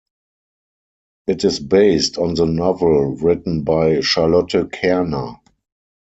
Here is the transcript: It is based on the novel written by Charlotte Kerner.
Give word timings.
It 1.27 1.43
is 1.45 1.59
based 1.59 2.17
on 2.17 2.33
the 2.33 2.47
novel 2.47 3.17
written 3.17 3.61
by 3.61 3.99
Charlotte 4.01 4.51
Kerner. 4.73 5.35